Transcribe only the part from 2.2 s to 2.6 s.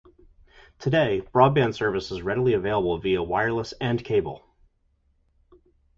readily